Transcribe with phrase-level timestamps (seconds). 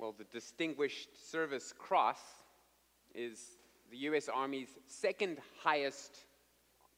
[0.00, 2.22] Well, the Distinguished Service Cross
[3.14, 3.58] is
[3.90, 4.30] the U.S.
[4.30, 6.20] Army's second highest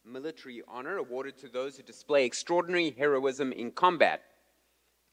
[0.05, 4.21] military honor awarded to those who display extraordinary heroism in combat.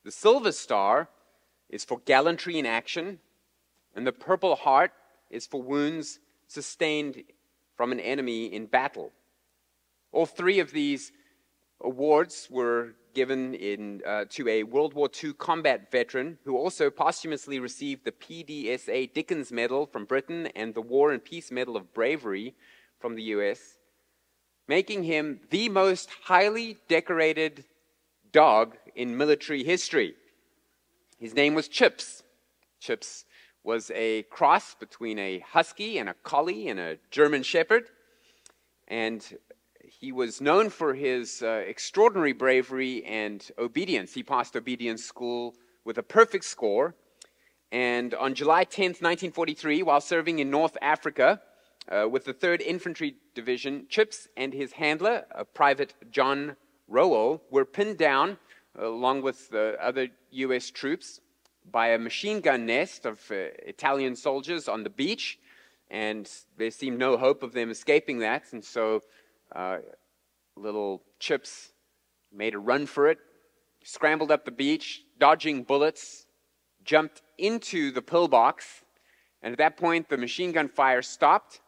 [0.04, 1.08] The Silver Star
[1.68, 3.19] is for gallantry in action,
[3.97, 4.93] and the Purple Heart
[5.29, 7.25] is for wounds sustained
[7.77, 9.11] from an enemy in battle.
[10.13, 11.11] All three of these
[11.81, 17.59] awards were given in, uh, to a World War II combat veteran who also posthumously
[17.59, 22.55] received the PDSA Dickens Medal from Britain and the War and Peace Medal of Bravery
[22.98, 23.79] from the US,
[24.69, 27.65] making him the most highly decorated
[28.33, 30.15] dog in military history.
[31.19, 32.23] His name was Chips.
[32.81, 33.25] Chips
[33.62, 37.84] was a cross between a husky and a collie and a German shepherd.
[38.89, 39.25] And
[40.01, 44.15] he was known for his uh, extraordinary bravery and obedience.
[44.15, 45.55] He passed obedience school
[45.85, 46.95] with a perfect score.
[47.71, 51.42] And on July 10th, 1943, while serving in North Africa
[51.91, 56.57] uh, with the 3rd Infantry Division, Chips and his handler, uh, Private John
[56.89, 58.39] Rowell, were pinned down
[58.79, 60.70] along with the other U.S.
[60.70, 61.20] troops
[61.70, 63.35] by a machine gun nest of uh,
[63.67, 65.39] Italian soldiers on the beach.
[65.91, 68.45] And there seemed no hope of them escaping that.
[68.53, 69.03] And so
[69.55, 69.79] uh,
[70.56, 71.73] little chips
[72.33, 73.19] made a run for it,
[73.84, 76.27] scrambled up the beach, dodging bullets,
[76.84, 78.83] jumped into the pillbox,
[79.42, 81.61] and at that point the machine gun fire stopped,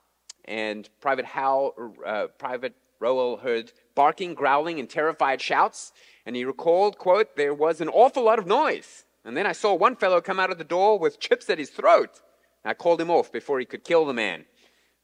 [0.44, 5.92] and Private Howell, uh, Private Rowell heard barking, growling, and terrified shouts,
[6.24, 9.04] and he recalled, quote, there was an awful lot of noise.
[9.24, 11.70] And then I saw one fellow come out of the door with chips at his
[11.70, 12.20] throat.
[12.64, 14.44] I called him off before he could kill the man.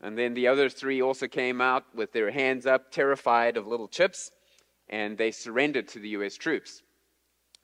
[0.00, 3.88] And then the other three also came out with their hands up, terrified of little
[3.88, 4.30] chips,
[4.88, 6.36] and they surrendered to the U.S.
[6.36, 6.82] troops.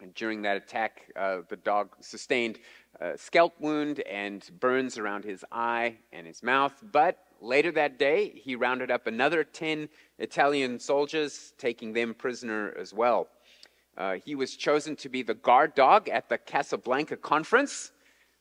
[0.01, 2.59] And during that attack, uh, the dog sustained
[3.01, 6.75] a scalp wound and burns around his eye and his mouth.
[6.93, 12.93] But later that day, he rounded up another 10 Italian soldiers, taking them prisoner as
[12.93, 13.29] well.
[13.97, 17.93] Uh, he was chosen to be the guard dog at the Casablanca conference,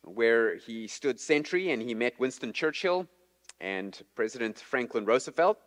[0.02, 3.08] where he stood sentry and he met Winston Churchill
[3.63, 5.57] and President Franklin Roosevelt.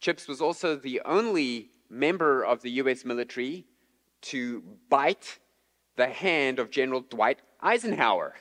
[0.00, 3.66] Chips was also the only member of the US military
[4.22, 5.38] to bite
[5.96, 8.34] the hand of General Dwight Eisenhower.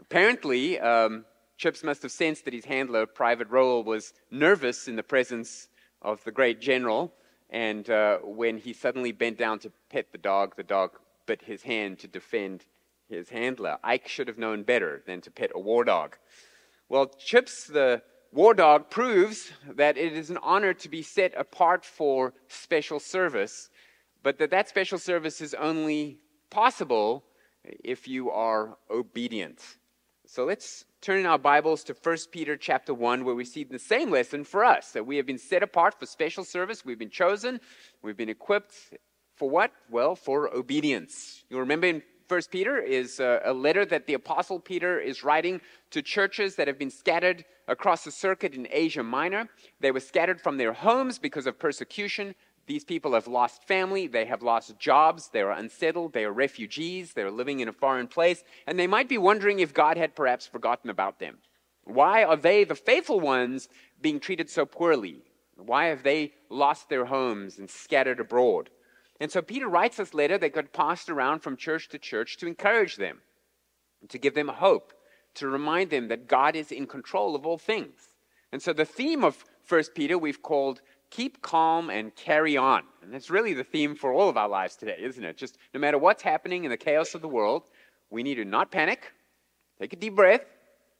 [0.00, 1.24] Apparently, um,
[1.56, 5.68] Chips must have sensed that his handler, Private Rowell, was nervous in the presence
[6.02, 7.14] of the great general,
[7.50, 11.62] and uh, when he suddenly bent down to pet the dog, the dog bit his
[11.62, 12.64] hand to defend
[13.08, 13.78] his handler.
[13.82, 16.16] Ike should have known better than to pet a war dog.
[16.88, 21.84] Well, Chips the war dog proves that it is an honor to be set apart
[21.84, 23.70] for special service,
[24.22, 27.24] but that that special service is only possible
[27.64, 29.60] if you are obedient.
[30.26, 33.78] So let's turn in our Bibles to 1 Peter chapter 1 where we see the
[33.78, 37.10] same lesson for us that we have been set apart for special service, we've been
[37.10, 37.60] chosen,
[38.02, 38.74] we've been equipped
[39.34, 39.72] for what?
[39.90, 41.44] Well, for obedience.
[41.50, 45.60] You remember in First Peter is a, a letter that the Apostle Peter is writing
[45.90, 49.48] to churches that have been scattered across the circuit in Asia Minor.
[49.78, 52.34] They were scattered from their homes because of persecution.
[52.66, 57.12] These people have lost family, they have lost jobs, they are unsettled, they are refugees,
[57.12, 60.48] they're living in a foreign place, and they might be wondering if God had perhaps
[60.48, 61.38] forgotten about them.
[61.84, 63.68] Why are they, the faithful ones,
[64.02, 65.22] being treated so poorly?
[65.56, 68.68] Why have they lost their homes and scattered abroad?
[69.20, 72.46] And so Peter writes this letter that got passed around from church to church to
[72.46, 73.20] encourage them,
[74.08, 74.92] to give them hope,
[75.34, 78.12] to remind them that God is in control of all things.
[78.52, 82.82] And so the theme of 1 Peter we've called keep calm and carry on.
[83.02, 85.36] And that's really the theme for all of our lives today, isn't it?
[85.36, 87.64] Just no matter what's happening in the chaos of the world,
[88.10, 89.12] we need to not panic,
[89.78, 90.44] take a deep breath,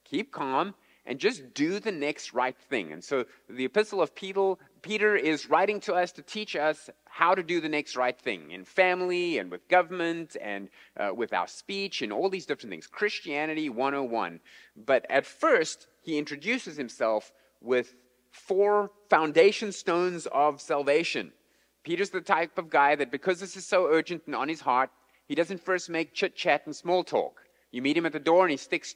[0.05, 0.75] keep calm,
[1.07, 2.93] and just do the next right thing.
[2.93, 4.55] And so the epistle of Peter,
[4.87, 8.53] Peter is writing to us to teach us how to do the next right thing
[8.53, 12.87] in family and with government and uh, with our speech and all these different things.
[12.87, 14.39] Christianity 101.
[14.77, 17.97] But at first, he introduces himself with
[18.31, 21.33] four foundation stones of salvation.
[21.83, 24.91] Peter's the type of guy that because this is so urgent and on his heart,
[25.27, 27.41] he doesn't first make chit chat and small talk.
[27.73, 28.95] You meet him at the door and he sticks,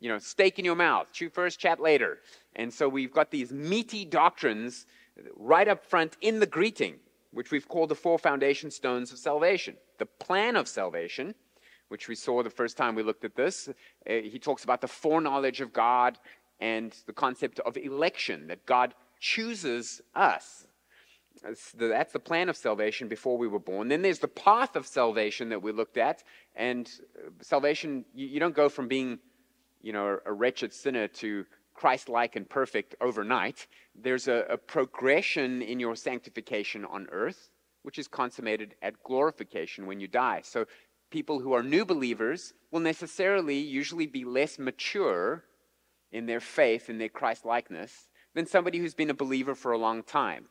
[0.00, 1.06] you know, steak in your mouth.
[1.12, 2.18] Chew first, chat later.
[2.56, 4.86] And so we've got these meaty doctrines
[5.36, 6.96] right up front in the greeting
[7.32, 9.76] which we've called the four foundation stones of salvation.
[9.98, 11.34] The plan of salvation,
[11.88, 13.72] which we saw the first time we looked at this, uh,
[14.04, 16.18] he talks about the foreknowledge of God
[16.60, 20.66] and the concept of election, that God chooses us.
[21.42, 21.72] That's
[22.12, 23.88] the plan of salvation before we were born.
[23.88, 26.22] Then there's the path of salvation that we looked at.
[26.54, 29.18] And uh, salvation, you, don't go from being,
[29.80, 31.46] you know, a wretched sinner to
[31.80, 33.66] Christ-like and perfect overnight.
[33.94, 37.48] There's a, a progression in your sanctification on earth,
[37.84, 40.42] which is consummated at glorification when you die.
[40.44, 40.66] So
[41.10, 45.44] people who are new believers will necessarily usually be less mature
[46.12, 49.78] in their faith, in their Christ likeness, than somebody who's been a believer for a
[49.78, 50.48] long time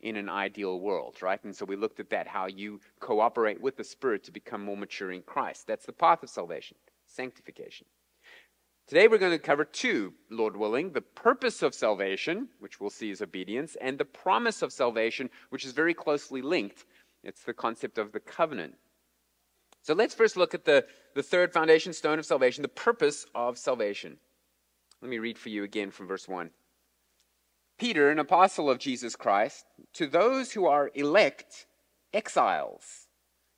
[0.00, 1.42] in an ideal world, right?
[1.44, 4.76] And so we looked at that, how you cooperate with the Spirit to become more
[4.76, 5.68] mature in Christ.
[5.68, 6.76] That's the path of salvation,
[7.06, 7.86] sanctification.
[8.86, 13.10] Today we're going to cover two, Lord willing the purpose of salvation, which we'll see
[13.10, 16.84] is obedience, and the promise of salvation, which is very closely linked.
[17.22, 18.74] It's the concept of the covenant.
[19.80, 20.84] So let's first look at the,
[21.14, 24.18] the third foundation stone of salvation, the purpose of salvation.
[25.00, 26.50] Let me read for you again from verse 1.
[27.78, 29.64] Peter, an apostle of Jesus Christ,
[29.94, 31.66] to those who are elect
[32.12, 33.08] exiles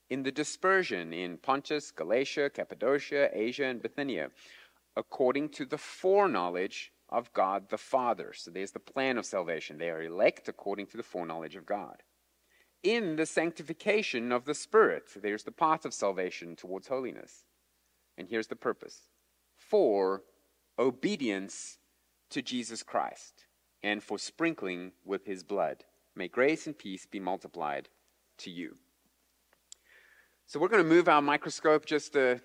[0.08, 4.31] in the dispersion in Pontus, Galatia, Cappadocia, Asia, and Bithynia,
[4.97, 8.33] according to the foreknowledge of God the Father.
[8.35, 9.79] So there's the plan of salvation.
[9.79, 12.03] They are elect according to the foreknowledge of God.
[12.83, 17.45] In the sanctification of the Spirit, there's the path of salvation towards holiness.
[18.19, 19.09] And here's the purpose
[19.57, 20.23] for
[20.79, 21.79] obedience
[22.31, 23.47] to Jesus Christ
[23.83, 25.85] and for sprinkling with his blood.
[26.15, 27.89] May grace and peace be multiplied
[28.39, 28.77] to you.
[30.47, 32.41] So we're going to move our microscope just a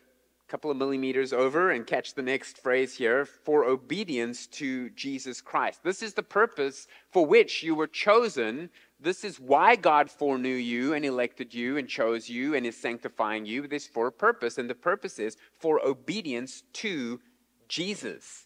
[0.51, 5.81] couple of millimeters over and catch the next phrase here for obedience to Jesus Christ.
[5.81, 8.69] This is the purpose for which you were chosen.
[8.99, 13.45] This is why God foreknew you and elected you and chose you and is sanctifying
[13.45, 13.65] you.
[13.65, 17.21] This for a purpose, and the purpose is for obedience to
[17.69, 18.45] Jesus.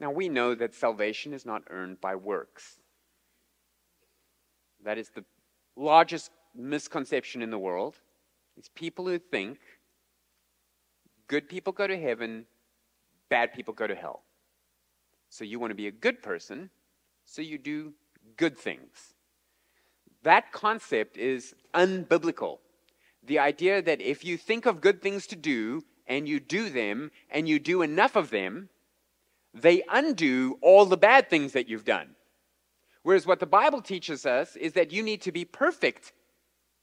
[0.00, 2.80] Now, we know that salvation is not earned by works.
[4.82, 5.26] That is the
[5.76, 7.96] largest misconception in the world.
[8.56, 9.58] It's people who think
[11.32, 12.44] good people go to heaven,
[13.30, 14.22] bad people go to hell.
[15.30, 16.68] So you want to be a good person,
[17.24, 17.94] so you do
[18.36, 19.14] good things.
[20.24, 22.58] That concept is unbiblical.
[23.22, 27.10] The idea that if you think of good things to do and you do them
[27.30, 28.68] and you do enough of them,
[29.54, 32.10] they undo all the bad things that you've done.
[33.04, 36.12] Whereas what the Bible teaches us is that you need to be perfect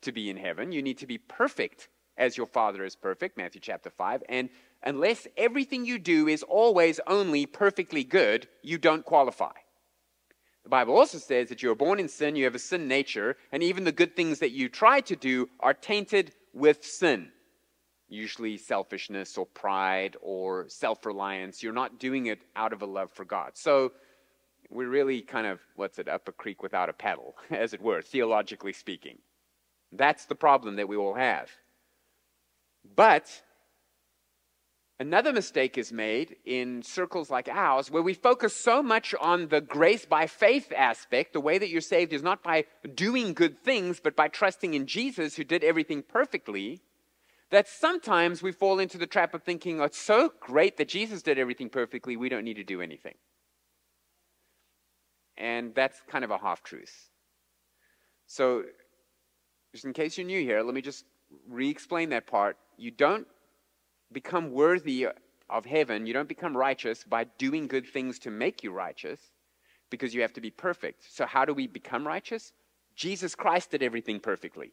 [0.01, 0.71] to be in heaven.
[0.71, 1.87] You need to be perfect
[2.19, 4.21] as your Father is perfect, Matthew chapter 5.
[4.29, 4.49] And
[4.83, 9.53] unless everything you do is always only perfectly good, you don't qualify.
[10.63, 13.37] The Bible also says that you are born in sin, you have a sin nature,
[13.51, 17.31] and even the good things that you try to do are tainted with sin
[18.09, 21.63] usually selfishness or pride or self reliance.
[21.63, 23.51] You're not doing it out of a love for God.
[23.53, 23.93] So
[24.69, 28.01] we're really kind of, what's it, up a creek without a paddle, as it were,
[28.01, 29.19] theologically speaking.
[29.91, 31.49] That's the problem that we all have.
[32.83, 33.41] But
[34.99, 39.61] another mistake is made in circles like ours where we focus so much on the
[39.61, 41.33] grace by faith aspect.
[41.33, 42.65] The way that you're saved is not by
[42.95, 46.81] doing good things, but by trusting in Jesus who did everything perfectly
[47.51, 51.23] that sometimes we fall into the trap of thinking, oh, it's so great that Jesus
[51.23, 53.15] did everything perfectly, we don't need to do anything.
[55.37, 57.09] And that's kind of a half truth.
[58.27, 58.63] So,
[59.71, 61.05] just in case you're new here, let me just
[61.47, 62.57] re explain that part.
[62.77, 63.27] You don't
[64.11, 65.07] become worthy
[65.49, 69.19] of heaven, you don't become righteous by doing good things to make you righteous
[69.89, 71.03] because you have to be perfect.
[71.11, 72.53] So, how do we become righteous?
[72.95, 74.71] Jesus Christ did everything perfectly.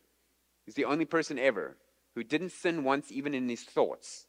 [0.65, 1.77] He's the only person ever
[2.15, 4.27] who didn't sin once even in his thoughts,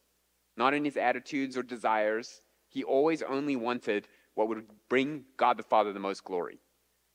[0.56, 2.42] not in his attitudes or desires.
[2.70, 6.60] He always only wanted what would bring God the Father the most glory.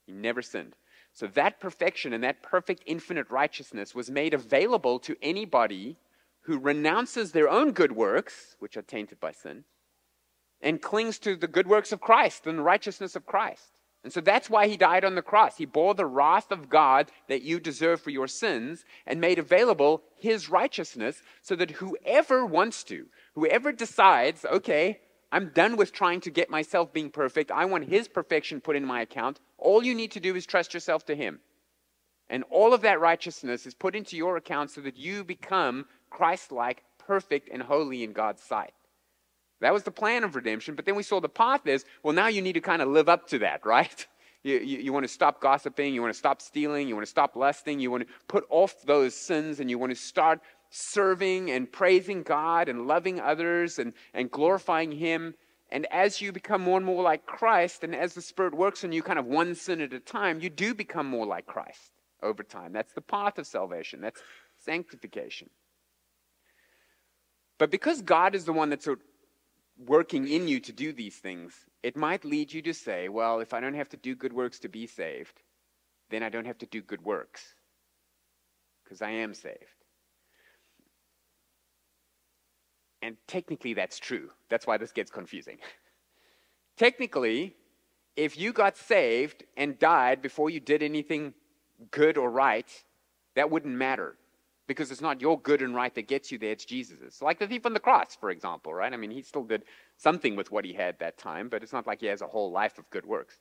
[0.07, 0.75] He never sinned.
[1.13, 5.97] So that perfection and that perfect infinite righteousness was made available to anybody
[6.43, 9.65] who renounces their own good works, which are tainted by sin,
[10.61, 13.79] and clings to the good works of Christ and the righteousness of Christ.
[14.05, 15.59] And so that's why he died on the cross.
[15.59, 20.03] He bore the wrath of God that you deserve for your sins and made available
[20.19, 24.99] his righteousness so that whoever wants to, whoever decides, okay,
[25.33, 28.85] I'm done with trying to get myself being perfect, I want his perfection put in
[28.85, 31.41] my account, all you need to do is trust yourself to him.
[32.29, 36.53] And all of that righteousness is put into your account so that you become Christ
[36.53, 38.75] like, perfect, and holy in God's sight.
[39.61, 40.75] That was the plan of redemption.
[40.75, 43.09] But then we saw the path is, well, now you need to kind of live
[43.09, 44.07] up to that, right?
[44.43, 45.95] You, you, you, want to stop gossiping.
[45.95, 46.89] You want to stop stealing.
[46.89, 47.79] You want to stop lusting.
[47.79, 50.41] You want to put off those sins and you want to start
[50.75, 55.35] serving and praising God and loving others and, and glorifying Him.
[55.71, 58.93] And as you become more and more like Christ, and as the Spirit works on
[58.93, 62.43] you kind of one sin at a time, you do become more like Christ over
[62.43, 62.73] time.
[62.73, 64.23] That's the path of salvation, that's
[64.59, 65.51] sanctification.
[67.59, 68.89] But because God is the one that's
[69.79, 73.53] working in you to do these things, it might lead you to say, well, if
[73.53, 75.43] I don't have to do good works to be saved,
[76.11, 77.43] then I don't have to do good works
[78.83, 79.82] because I am saved.
[83.03, 84.31] And technically, that's true.
[84.49, 85.59] That's why this gets confusing.
[86.77, 87.57] technically,
[88.17, 91.35] if you got saved and died before you did anything
[91.91, 92.69] good or right,
[93.35, 94.17] that wouldn't matter
[94.69, 97.21] because it's not your good and right that gets you there, it's Jesus's.
[97.21, 98.93] Like the thief on the cross, for example, right?
[98.93, 99.65] I mean, he still did
[99.97, 102.53] something with what he had that time, but it's not like he has a whole
[102.53, 103.39] life of good works.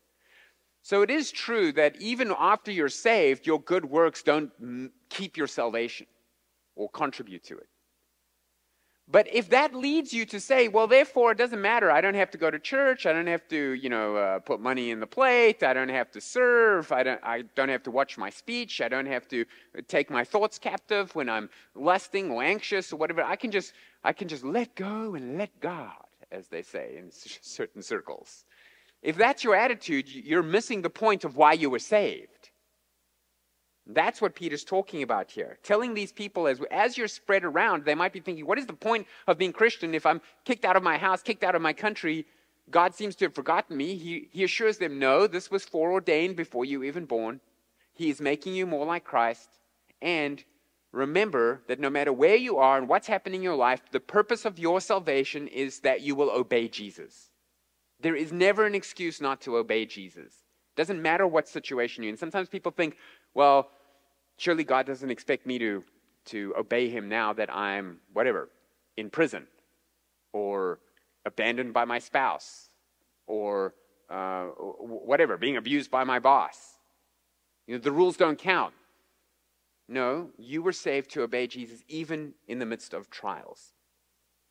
[0.81, 4.51] So it is true that even after you're saved, your good works don't
[5.09, 6.07] keep your salvation
[6.75, 7.67] or contribute to it.
[9.11, 11.91] But if that leads you to say, well, therefore, it doesn't matter.
[11.91, 13.05] I don't have to go to church.
[13.05, 15.63] I don't have to, you know, uh, put money in the plate.
[15.63, 16.93] I don't have to serve.
[16.93, 18.79] I don't, I don't have to watch my speech.
[18.79, 19.43] I don't have to
[19.89, 23.21] take my thoughts captive when I'm lusting or anxious or whatever.
[23.21, 27.09] I can just, I can just let go and let God, as they say in
[27.11, 28.45] certain circles.
[29.01, 32.50] If that's your attitude, you're missing the point of why you were saved.
[33.93, 35.57] That's what Peter's talking about here.
[35.63, 38.73] Telling these people as, as you're spread around, they might be thinking, what is the
[38.73, 41.73] point of being Christian if I'm kicked out of my house, kicked out of my
[41.73, 42.25] country?
[42.69, 43.95] God seems to have forgotten me.
[43.95, 47.41] He, he assures them, no, this was foreordained before you even born.
[47.93, 49.49] He is making you more like Christ.
[50.01, 50.43] And
[50.91, 54.45] remember that no matter where you are and what's happening in your life, the purpose
[54.45, 57.31] of your salvation is that you will obey Jesus.
[57.99, 60.33] There is never an excuse not to obey Jesus.
[60.75, 62.17] Doesn't matter what situation you're in.
[62.17, 62.97] Sometimes people think,
[63.33, 63.69] well,
[64.41, 65.83] surely God doesn't expect me to,
[66.25, 68.49] to obey him now that I'm, whatever,
[68.97, 69.45] in prison
[70.33, 70.79] or
[71.25, 72.69] abandoned by my spouse
[73.27, 73.75] or
[74.09, 76.57] uh, whatever, being abused by my boss.
[77.67, 78.73] You know, the rules don't count.
[79.87, 83.73] No, you were saved to obey Jesus even in the midst of trials.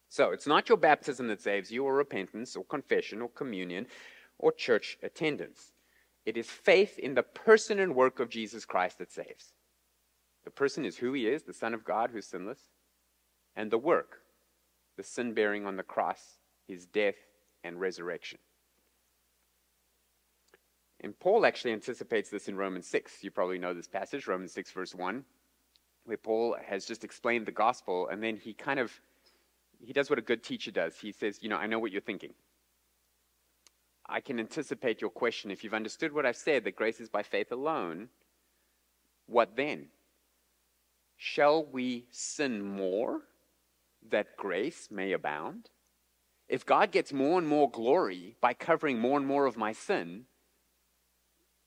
[0.08, 3.86] So it's not your baptism that saves you, or repentance, or confession, or communion,
[4.38, 5.72] or church attendance.
[6.26, 9.52] It is faith in the person and work of Jesus Christ that saves.
[10.50, 12.58] The person is who he is, the Son of God who's sinless,
[13.54, 14.22] and the work,
[14.96, 17.14] the sin bearing on the cross, his death
[17.62, 18.40] and resurrection.
[20.98, 23.22] And Paul actually anticipates this in Romans 6.
[23.22, 25.24] You probably know this passage, Romans 6, verse 1,
[26.02, 29.00] where Paul has just explained the gospel, and then he kind of
[29.78, 30.98] he does what a good teacher does.
[30.98, 32.34] He says, You know, I know what you're thinking.
[34.04, 35.52] I can anticipate your question.
[35.52, 38.08] If you've understood what I've said, that grace is by faith alone,
[39.26, 39.90] what then?
[41.22, 43.20] Shall we sin more
[44.08, 45.68] that grace may abound?
[46.48, 50.24] If God gets more and more glory by covering more and more of my sin,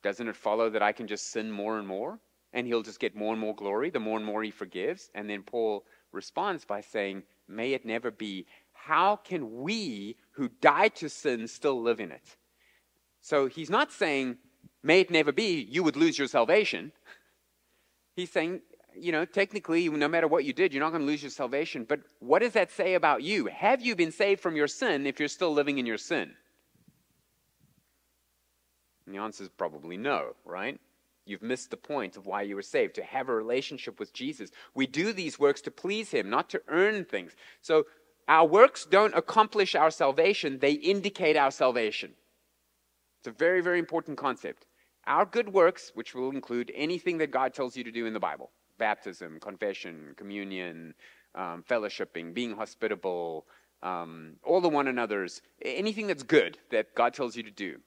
[0.01, 2.19] doesn't it follow that I can just sin more and more?
[2.51, 5.11] And he'll just get more and more glory the more and more he forgives?
[5.13, 8.47] And then Paul responds by saying, May it never be.
[8.71, 12.37] How can we who died to sin still live in it?
[13.21, 14.37] So he's not saying,
[14.81, 16.91] may it never be, you would lose your salvation.
[18.15, 18.61] He's saying,
[18.95, 21.85] you know, technically, no matter what you did, you're not going to lose your salvation.
[21.87, 23.47] But what does that say about you?
[23.47, 26.33] Have you been saved from your sin if you're still living in your sin?
[29.05, 30.79] And the answer is probably no, right?
[31.25, 34.51] You've missed the point of why you were saved, to have a relationship with Jesus.
[34.73, 37.33] We do these works to please Him, not to earn things.
[37.61, 37.85] So
[38.27, 42.13] our works don't accomplish our salvation, they indicate our salvation.
[43.19, 44.65] It's a very, very important concept.
[45.05, 48.19] Our good works, which will include anything that God tells you to do in the
[48.19, 50.93] Bible baptism, confession, communion,
[51.35, 53.45] um, fellowshipping, being hospitable,
[53.81, 57.79] um, all the one another's, anything that's good that God tells you to do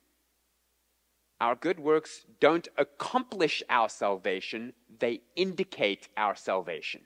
[1.41, 7.03] our good works don't accomplish our salvation, they indicate our salvation.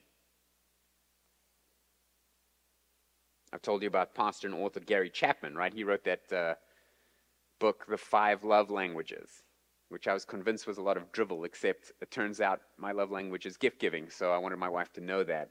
[3.53, 5.75] I've told you about pastor and author Gary Chapman, right?
[5.75, 6.55] He wrote that uh,
[7.59, 9.43] book, The Five Love Languages,
[9.91, 13.11] which I was convinced was a lot of drivel, except it turns out my love
[13.11, 15.51] language is gift giving, so I wanted my wife to know that.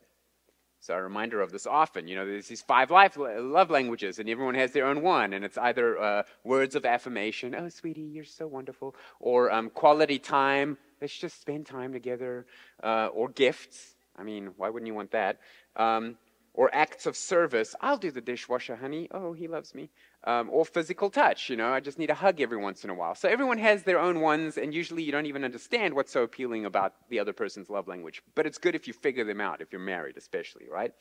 [0.82, 2.08] So a reminder of this often.
[2.08, 5.44] You know, there's these five life, love languages, and everyone has their own one, and
[5.44, 10.78] it's either uh, words of affirmation, "Oh, sweetie, you're so wonderful," or um, quality time.
[11.02, 12.46] Let's just spend time together,
[12.82, 13.96] uh, or gifts.
[14.18, 15.40] I mean, why wouldn't you want that?
[15.76, 16.18] Um,
[16.60, 17.74] or acts of service.
[17.80, 19.08] I'll do the dishwasher, honey.
[19.12, 19.90] Oh, he loves me.
[20.26, 21.50] Um, or physical touch.
[21.50, 23.16] You know, I just need a hug every once in a while.
[23.16, 26.66] So everyone has their own ones, and usually you don't even understand what's so appealing
[26.66, 28.22] about the other person's love language.
[28.36, 30.94] But it's good if you figure them out, if you're married, especially, right?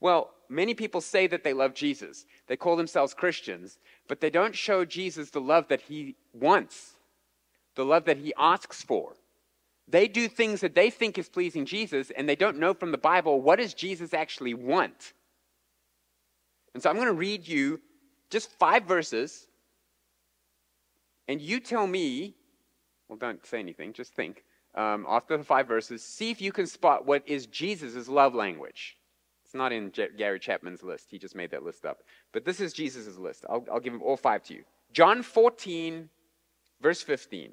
[0.00, 2.26] Well, many people say that they love Jesus.
[2.48, 3.78] They call themselves Christians,
[4.08, 6.96] but they don't show Jesus the love that he wants,
[7.76, 9.14] the love that he asks for.
[9.86, 12.98] They do things that they think is pleasing Jesus, and they don't know from the
[12.98, 15.12] Bible what does Jesus actually want.
[16.72, 17.80] And so I'm going to read you
[18.30, 19.46] just five verses,
[21.28, 22.34] and you tell me,
[23.08, 24.44] well, don't say anything, just think.
[24.74, 28.96] Um, after the five verses, see if you can spot what is Jesus' love language.
[29.44, 31.08] It's not in Gary Chapman's list.
[31.10, 31.98] He just made that list up.
[32.32, 33.44] But this is Jesus' list.
[33.48, 34.64] I'll, I'll give them all five to you.
[34.92, 36.08] John 14,
[36.80, 37.52] verse 15.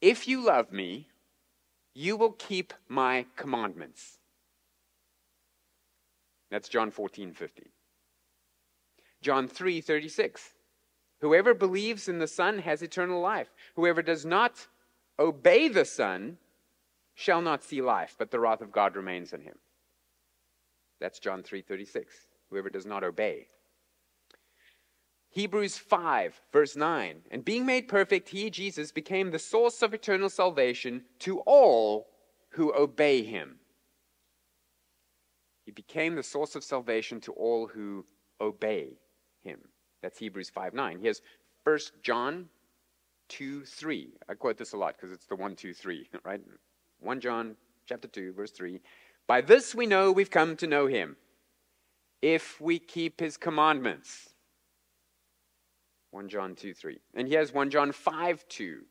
[0.00, 1.08] If you love me,
[1.94, 4.18] you will keep my commandments.
[6.50, 7.68] That's John 14, 15.
[9.22, 10.54] John 3, 36.
[11.20, 13.50] Whoever believes in the Son has eternal life.
[13.76, 14.66] Whoever does not
[15.18, 16.38] obey the Son
[17.14, 19.58] shall not see life, but the wrath of God remains on him.
[21.00, 22.26] That's John 3:36.
[22.48, 23.48] Whoever does not obey.
[25.30, 27.22] Hebrews 5, verse 9.
[27.30, 32.08] And being made perfect, he, Jesus, became the source of eternal salvation to all
[32.50, 33.56] who obey him.
[35.64, 38.04] He became the source of salvation to all who
[38.40, 38.98] obey
[39.42, 39.60] him.
[40.02, 40.98] That's Hebrews 5 9.
[41.00, 41.22] Here's
[41.62, 42.48] 1 John
[43.28, 44.08] 2 3.
[44.28, 46.40] I quote this a lot because it's the 1, 2, 3, right?
[46.98, 47.54] 1 John
[47.86, 48.80] chapter 2, verse 3.
[49.28, 51.16] By this we know we've come to know him,
[52.20, 54.29] if we keep his commandments.
[56.10, 56.98] 1 John 2 3.
[57.14, 58.82] And here's 1 John 5 2.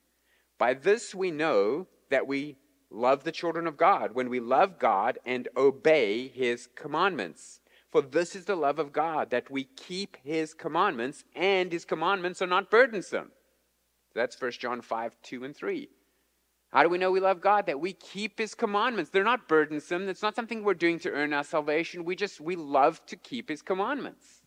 [0.58, 2.58] By this we know that we
[2.92, 7.62] love the children of God, when we love God and obey his commandments.
[7.92, 12.42] For this is the love of God, that we keep his commandments, and his commandments
[12.42, 13.32] are not burdensome.
[14.14, 15.90] That's 1 John 5 2 and 3.
[16.72, 17.66] How do we know we love God?
[17.66, 19.10] That we keep his commandments.
[19.10, 20.08] They're not burdensome.
[20.08, 22.06] It's not something we're doing to earn our salvation.
[22.06, 24.44] We just, we love to keep his commandments.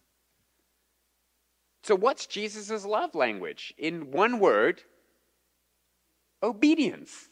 [1.85, 3.75] So, what's Jesus' love language?
[3.77, 4.83] In one word,
[6.43, 7.29] obedience.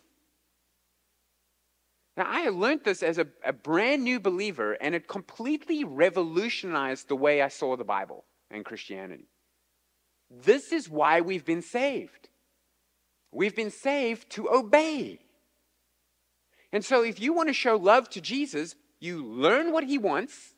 [2.17, 7.17] Now, I learned this as a, a, brand new believer, and it completely revolutionized the
[7.17, 9.29] way I saw the Bible and Christianity.
[10.29, 12.29] This is why we've been saved.
[13.33, 15.21] We've been saved to obey.
[16.73, 20.55] And so, if you want to show love to Jesus, you learn what he wants,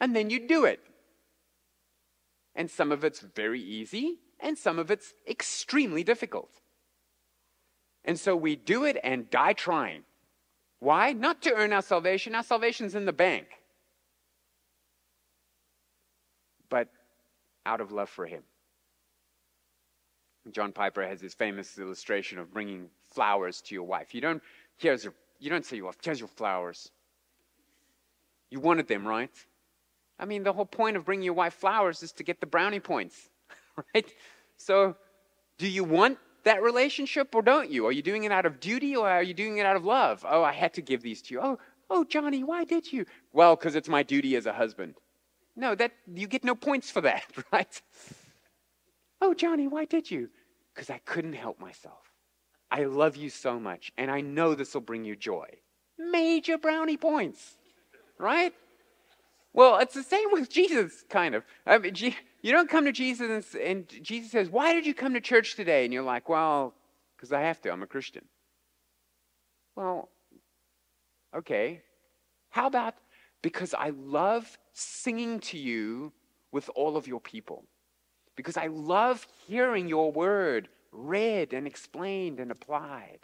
[0.00, 0.80] and then you do it.
[2.54, 6.60] And some of it's very easy, and some of it's extremely difficult.
[8.04, 10.02] And so we do it and die trying.
[10.80, 11.12] Why?
[11.12, 12.34] Not to earn our salvation.
[12.34, 13.46] Our salvation's in the bank.
[16.68, 16.88] But
[17.64, 18.42] out of love for Him.
[20.50, 24.14] John Piper has this famous illustration of bringing flowers to your wife.
[24.14, 24.42] You don't,
[24.76, 26.90] here's your, you don't say, well, here's your flowers.
[28.50, 29.30] You wanted them, right?
[30.18, 32.80] I mean, the whole point of bringing your wife flowers is to get the brownie
[32.80, 33.30] points,
[33.94, 34.06] right?
[34.56, 34.96] So,
[35.58, 37.86] do you want that relationship or don't you?
[37.86, 40.24] Are you doing it out of duty or are you doing it out of love?
[40.28, 41.40] Oh, I had to give these to you.
[41.40, 41.58] Oh,
[41.90, 43.06] oh, Johnny, why did you?
[43.32, 44.94] Well, because it's my duty as a husband.
[45.54, 47.82] No, that you get no points for that, right?
[49.20, 50.30] Oh, Johnny, why did you?
[50.74, 52.12] Because I couldn't help myself.
[52.70, 55.46] I love you so much, and I know this will bring you joy.
[55.98, 57.56] Major brownie points,
[58.18, 58.54] right?
[59.54, 61.44] Well, it's the same with Jesus, kind of.
[61.66, 65.14] I mean, you don't come to Jesus and, and Jesus says, Why did you come
[65.14, 65.84] to church today?
[65.84, 66.74] And you're like, Well,
[67.16, 67.72] because I have to.
[67.72, 68.24] I'm a Christian.
[69.76, 70.08] Well,
[71.36, 71.82] okay.
[72.50, 72.94] How about
[73.42, 76.12] because I love singing to you
[76.52, 77.64] with all of your people?
[78.36, 83.20] because I love hearing your word read and explained and applied.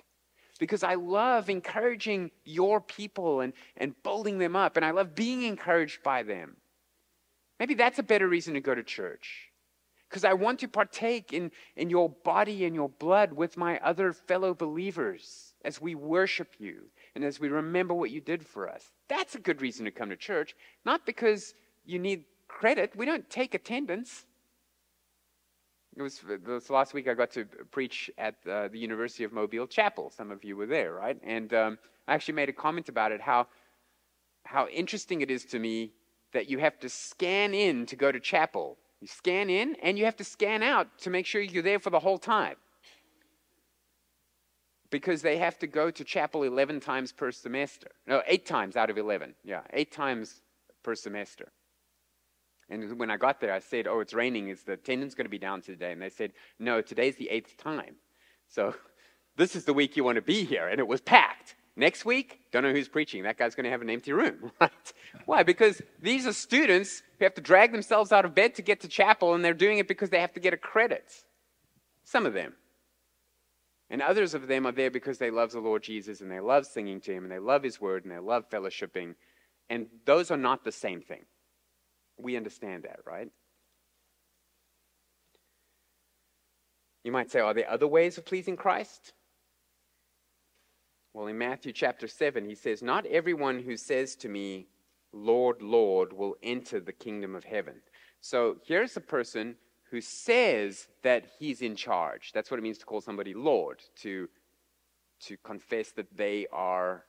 [0.58, 5.42] Because I love encouraging your people and, and building them up, and I love being
[5.42, 6.56] encouraged by them.
[7.60, 9.50] Maybe that's a better reason to go to church.
[10.08, 14.12] Because I want to partake in, in your body and your blood with my other
[14.12, 18.90] fellow believers as we worship you and as we remember what you did for us.
[19.08, 22.96] That's a good reason to come to church, not because you need credit.
[22.96, 24.24] We don't take attendance.
[25.98, 29.66] It was this last week I got to preach at uh, the University of Mobile
[29.66, 30.12] Chapel.
[30.16, 31.18] Some of you were there, right?
[31.24, 33.48] And um, I actually made a comment about it how,
[34.44, 35.90] how interesting it is to me
[36.32, 38.78] that you have to scan in to go to chapel.
[39.00, 41.90] You scan in and you have to scan out to make sure you're there for
[41.90, 42.54] the whole time.
[44.90, 47.88] Because they have to go to chapel 11 times per semester.
[48.06, 49.34] No, eight times out of 11.
[49.42, 50.42] Yeah, eight times
[50.84, 51.48] per semester.
[52.70, 54.48] And when I got there, I said, Oh, it's raining.
[54.48, 55.92] Is the attendance going to be down today?
[55.92, 57.96] And they said, No, today's the eighth time.
[58.48, 58.74] So
[59.36, 60.68] this is the week you want to be here.
[60.68, 61.56] And it was packed.
[61.76, 63.22] Next week, don't know who's preaching.
[63.22, 64.50] That guy's going to have an empty room.
[64.60, 64.92] Right?
[65.26, 65.42] Why?
[65.44, 68.88] Because these are students who have to drag themselves out of bed to get to
[68.88, 71.12] chapel, and they're doing it because they have to get a credit.
[72.04, 72.54] Some of them.
[73.90, 76.66] And others of them are there because they love the Lord Jesus and they love
[76.66, 79.14] singing to Him and they love His Word and they love fellowshipping.
[79.70, 81.24] And those are not the same thing.
[82.18, 83.28] We understand that, right?
[87.04, 89.12] You might say, are there other ways of pleasing Christ?
[91.14, 94.68] Well, in Matthew chapter 7, he says, Not everyone who says to me,
[95.12, 97.76] Lord, Lord, will enter the kingdom of heaven.
[98.20, 99.56] So here's a person
[99.90, 102.32] who says that he's in charge.
[102.32, 104.28] That's what it means to call somebody Lord, to,
[105.20, 107.04] to confess that they are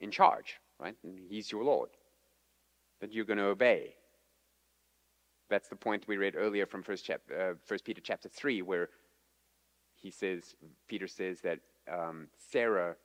[0.00, 0.96] in charge, right?
[1.04, 1.90] And he's your Lord,
[3.04, 3.94] that you're going to obey.
[5.50, 8.88] That's the point we read earlier from First, chap- uh, First Peter chapter 3, where
[9.94, 10.54] he says,
[10.88, 12.96] Peter says that um, Sarah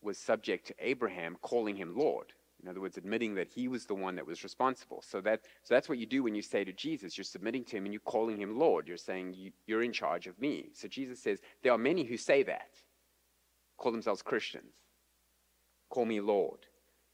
[0.00, 2.34] was subject to Abraham, calling him Lord.
[2.62, 5.02] In other words, admitting that he was the one that was responsible.
[5.04, 7.18] So, that, so that's what you do when you say to Jesus.
[7.18, 8.86] You're submitting to him and you're calling him Lord.
[8.86, 10.70] You're saying, you, You're in charge of me.
[10.72, 12.70] So Jesus says, There are many who say that,
[13.76, 14.76] call themselves Christians.
[15.90, 16.60] Call me Lord.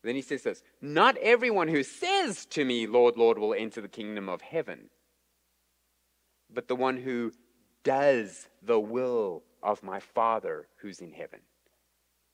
[0.02, 3.88] Then he says this Not everyone who says to me, Lord, Lord, will enter the
[3.88, 4.90] kingdom of heaven,
[6.52, 7.32] but the one who
[7.82, 11.40] does the will of my Father who's in heaven.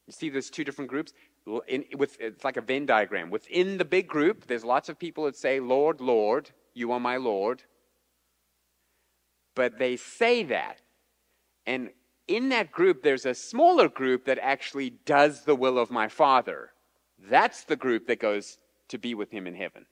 [0.07, 1.13] You see, there's two different groups.
[1.69, 3.31] In, with, it's like a Venn diagram.
[3.31, 7.17] Within the big group, there's lots of people that say, Lord, Lord, you are my
[7.17, 7.63] Lord.
[9.55, 10.81] But they say that.
[11.67, 11.91] And
[12.29, 16.71] in that group, there's a smaller group that actually does the will of my Father.
[17.19, 19.87] That's the group that goes to be with him in heaven.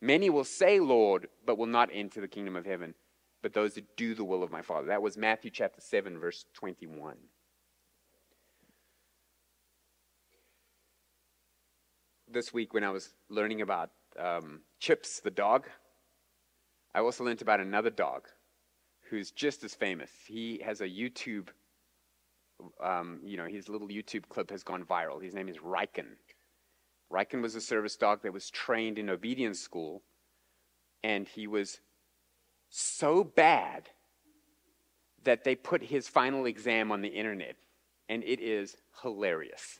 [0.00, 2.94] Many will say, Lord, but will not enter the kingdom of heaven,
[3.42, 4.88] but those that do the will of my Father.
[4.88, 7.16] That was Matthew chapter 7, verse 21.
[12.36, 15.66] this week when I was learning about um, Chips the dog,
[16.94, 18.28] I also learned about another dog
[19.08, 20.10] who's just as famous.
[20.26, 21.48] He has a YouTube,
[22.82, 25.22] um, you know, his little YouTube clip has gone viral.
[25.22, 26.16] His name is Riken.
[27.12, 30.02] Riken was a service dog that was trained in obedience school,
[31.04, 31.80] and he was
[32.68, 33.88] so bad
[35.24, 37.56] that they put his final exam on the internet,
[38.08, 39.78] and it is hilarious.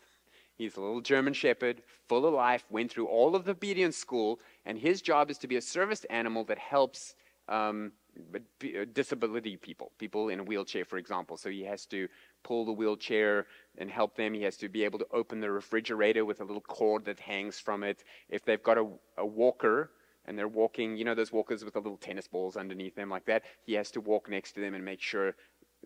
[0.57, 4.41] He's a little German shepherd, full of life, went through all of the obedience school,
[4.65, 7.15] and his job is to be a service animal that helps
[7.49, 7.93] um,
[8.35, 11.37] uh, disability people, people in a wheelchair, for example.
[11.37, 12.09] So he has to
[12.43, 13.47] pull the wheelchair
[13.79, 14.35] and help them.
[14.35, 17.59] He has to be able to open the refrigerator with a little cord that hangs
[17.59, 18.05] from it.
[18.29, 18.87] If they've got a,
[19.19, 19.91] a walker,
[20.27, 23.25] and they're walking, you know, those walkers with the little tennis balls underneath them like
[23.27, 23.45] that.
[23.65, 25.37] He has to walk next to them and make sure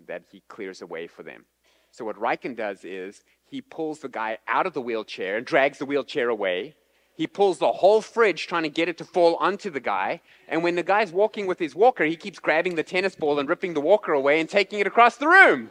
[0.06, 1.44] that he clears a way for them.
[1.90, 5.78] So what Riken does is he pulls the guy out of the wheelchair and drags
[5.78, 6.74] the wheelchair away.
[7.20, 10.22] He pulls the whole fridge trying to get it to fall onto the guy.
[10.48, 13.46] And when the guy's walking with his walker, he keeps grabbing the tennis ball and
[13.46, 15.70] ripping the walker away and taking it across the room.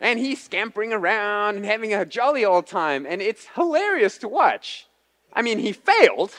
[0.00, 3.06] And he's scampering around and having a jolly old time.
[3.06, 4.88] And it's hilarious to watch.
[5.32, 6.32] I mean, he failed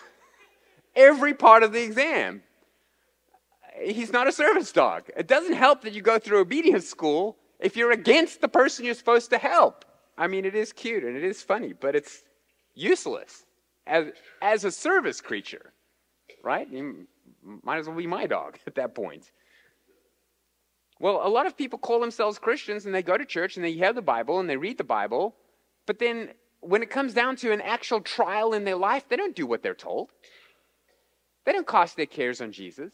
[0.98, 2.44] every part of the exam.
[3.82, 5.04] He's not a service dog.
[5.16, 8.96] It doesn't help that you go through obedience school if you're against the person you're
[8.96, 9.86] supposed to help.
[10.18, 12.24] I mean, it is cute and it is funny, but it's
[12.76, 13.46] useless
[13.86, 14.08] as,
[14.42, 15.74] as a service creature,
[16.44, 16.70] right?
[16.70, 17.08] You
[17.64, 19.32] might as well be my dog at that point.
[21.00, 23.74] Well, a lot of people call themselves Christians and they go to church and they
[23.74, 25.36] hear the Bible and they read the Bible,
[25.86, 26.30] but then
[26.62, 29.62] when it comes down to an actual trial in their life, they don't do what
[29.62, 30.12] they're told.
[31.46, 32.94] They don't cast their cares on Jesus.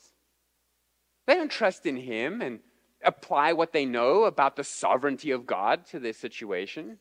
[1.28, 2.62] They don't trust in Him and
[3.04, 6.98] apply what they know about the sovereignty of God to their situation.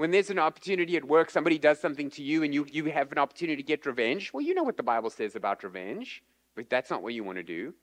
[0.00, 3.12] When there's an opportunity at work, somebody does something to you and you, you have
[3.12, 6.22] an opportunity to get revenge, well, you know what the Bible says about revenge,
[6.56, 7.74] but that's not what you want to do.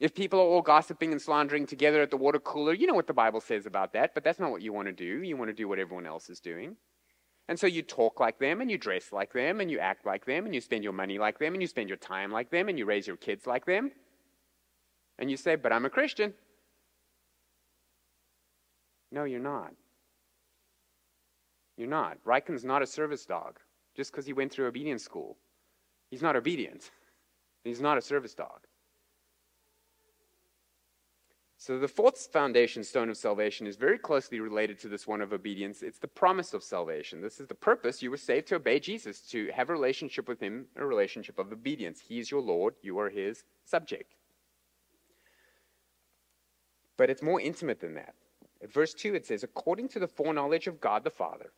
[0.00, 3.06] If people are all gossiping and slandering together at the water cooler, you know what
[3.06, 5.22] the Bible says about that, but that's not what you want to do.
[5.22, 6.74] You want to do what everyone else is doing.
[7.48, 10.24] And so you talk like them, and you dress like them, and you act like
[10.24, 12.70] them, and you spend your money like them, and you spend your time like them,
[12.70, 13.92] and you raise your kids like them.
[15.18, 16.32] And you say, But I'm a Christian.
[19.12, 19.74] No, you're not.
[21.76, 22.18] You're not.
[22.24, 23.58] Riken's not a service dog
[23.96, 25.36] just because he went through obedience school.
[26.10, 26.90] He's not obedient.
[27.64, 28.66] He's not a service dog.
[31.58, 35.32] So, the fourth foundation stone of salvation is very closely related to this one of
[35.32, 35.82] obedience.
[35.82, 37.20] It's the promise of salvation.
[37.20, 38.02] This is the purpose.
[38.02, 41.50] You were saved to obey Jesus, to have a relationship with Him, a relationship of
[41.50, 41.98] obedience.
[41.98, 44.14] He is your Lord, you are His subject.
[46.96, 48.14] But it's more intimate than that.
[48.62, 51.52] At verse 2, it says, According to the foreknowledge of God the Father,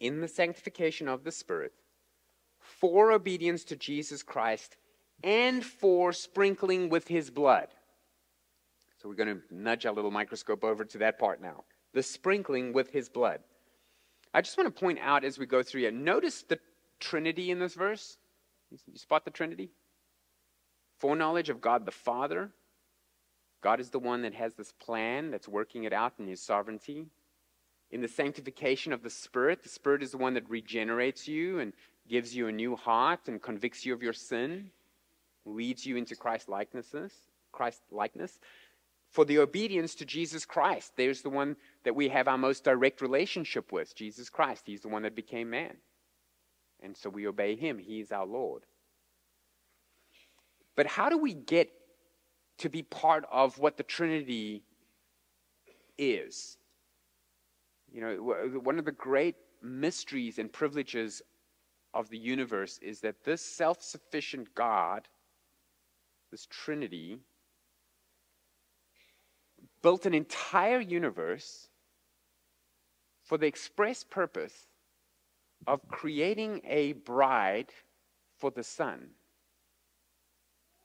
[0.00, 1.72] in the sanctification of the Spirit,
[2.60, 4.76] for obedience to Jesus Christ,
[5.22, 7.68] and for sprinkling with his blood.
[9.00, 11.64] So we're going to nudge our little microscope over to that part now.
[11.94, 13.40] The sprinkling with his blood.
[14.34, 16.58] I just want to point out as we go through here, notice the
[17.00, 18.18] Trinity in this verse.
[18.70, 19.70] You spot the Trinity?
[20.98, 22.50] Foreknowledge of God the Father.
[23.62, 27.06] God is the one that has this plan that's working it out in his sovereignty.
[27.90, 31.72] In the sanctification of the Spirit, the Spirit is the one that regenerates you and
[32.08, 34.70] gives you a new heart and convicts you of your sin,
[35.46, 37.12] leads you into Christ likenesses,
[37.52, 38.38] Christ likeness.
[39.10, 43.00] For the obedience to Jesus Christ, there's the one that we have our most direct
[43.00, 44.64] relationship with, Jesus Christ.
[44.66, 45.76] He's the one that became man.
[46.82, 47.78] And so we obey him.
[47.78, 48.64] He is our Lord.
[50.76, 51.72] But how do we get
[52.58, 54.62] to be part of what the Trinity
[55.96, 56.57] is?
[57.92, 61.22] You know, one of the great mysteries and privileges
[61.94, 65.08] of the universe is that this self sufficient God,
[66.30, 67.18] this Trinity,
[69.82, 71.68] built an entire universe
[73.24, 74.66] for the express purpose
[75.66, 77.72] of creating a bride
[78.38, 79.10] for the Son.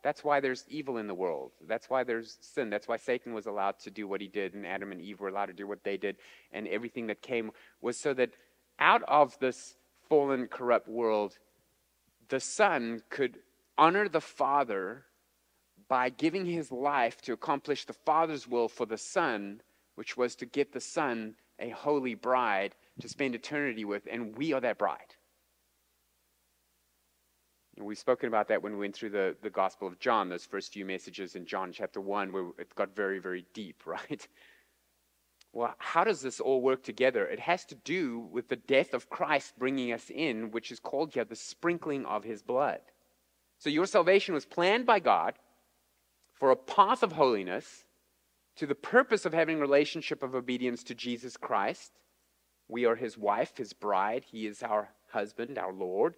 [0.03, 1.51] That's why there's evil in the world.
[1.65, 2.69] That's why there's sin.
[2.69, 5.29] That's why Satan was allowed to do what he did, and Adam and Eve were
[5.29, 6.17] allowed to do what they did,
[6.51, 8.31] and everything that came was so that
[8.79, 9.75] out of this
[10.09, 11.37] fallen, corrupt world,
[12.27, 13.39] the Son could
[13.77, 15.05] honor the Father
[15.87, 19.61] by giving his life to accomplish the Father's will for the Son,
[19.95, 24.53] which was to get the Son a holy bride to spend eternity with, and we
[24.53, 25.15] are that bride.
[27.84, 30.46] And we've spoken about that when we went through the, the Gospel of John, those
[30.46, 34.26] first few messages in John chapter 1, where it got very, very deep, right?
[35.52, 37.26] Well, how does this all work together?
[37.26, 41.13] It has to do with the death of Christ bringing us in, which is called
[41.13, 42.80] here the sprinkling of his blood.
[43.58, 45.34] So your salvation was planned by God
[46.32, 47.84] for a path of holiness
[48.56, 51.91] to the purpose of having relationship of obedience to Jesus Christ
[52.67, 54.24] we are his wife, his bride.
[54.24, 56.15] He is our husband, our Lord.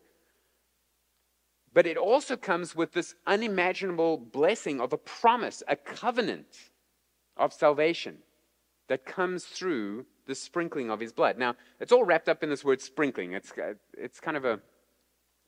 [1.76, 6.72] But it also comes with this unimaginable blessing of a promise, a covenant
[7.36, 8.20] of salvation
[8.88, 11.38] that comes through the sprinkling of his blood.
[11.38, 13.34] Now, it's all wrapped up in this word sprinkling.
[13.34, 14.62] It's, uh, it's kind of a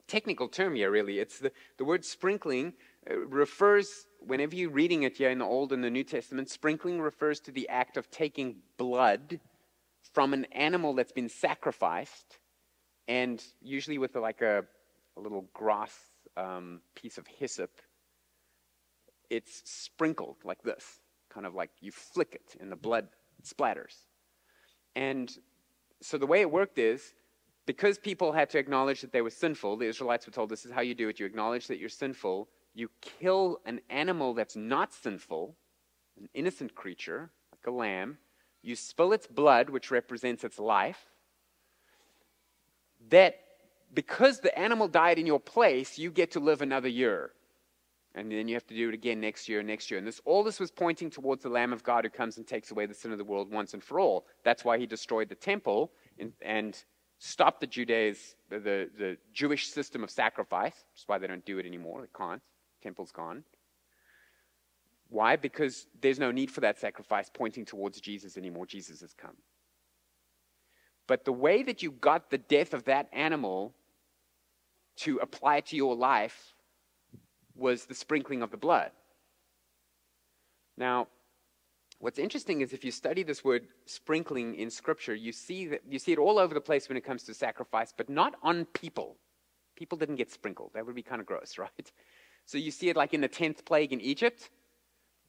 [0.10, 1.20] technical term here, really.
[1.20, 2.74] It's the, the word sprinkling
[3.10, 7.00] uh, refers, whenever you're reading it here in the Old and the New Testament, sprinkling
[7.00, 9.40] refers to the act of taking blood
[10.14, 12.40] from an animal that's been sacrificed,
[13.08, 14.66] and usually with like a,
[15.16, 15.94] a, little grass
[16.38, 17.72] um, piece of hyssop,
[19.30, 23.08] it's sprinkled like this, kind of like you flick it and the blood
[23.44, 24.06] splatters.
[24.96, 25.36] And
[26.02, 27.14] so the way it worked is
[27.66, 30.72] because people had to acknowledge that they were sinful, the Israelites were told this is
[30.72, 31.20] how you do it.
[31.20, 35.56] You acknowledge that you're sinful, you kill an animal that's not sinful,
[36.20, 38.18] an innocent creature, like a lamb,
[38.62, 41.12] you spill its blood, which represents its life,
[43.10, 43.40] that
[43.94, 47.32] because the animal died in your place, you get to live another year.
[48.16, 50.00] And then you have to do it again next year, next year.
[50.00, 52.72] And this, all this was pointing towards the Lamb of God who comes and takes
[52.72, 54.26] away the sin of the world once and for all.
[54.44, 56.84] That's why he destroyed the temple and, and
[57.20, 60.74] stopped the Judaism, the, the Jewish system of sacrifice.
[60.94, 62.02] That's why they don't do it anymore.
[62.02, 62.42] They can't.
[62.82, 63.44] Temple's gone.
[65.10, 65.36] Why?
[65.36, 68.66] Because there's no need for that sacrifice pointing towards Jesus anymore.
[68.66, 69.36] Jesus has come.
[71.08, 73.74] But the way that you got the death of that animal
[74.98, 76.54] to apply to your life
[77.56, 78.92] was the sprinkling of the blood.
[80.78, 81.08] Now,
[82.00, 85.98] what's interesting is if you study this word sprinkling in scripture, you see that you
[85.98, 89.16] see it all over the place when it comes to sacrifice, but not on people.
[89.76, 90.72] People didn't get sprinkled.
[90.74, 91.92] That would be kind of gross, right?
[92.46, 94.50] So you see it like in the 10th plague in Egypt